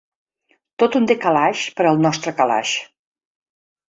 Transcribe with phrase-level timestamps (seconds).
[0.83, 2.73] Tot un “décalage” per al nostre calaix.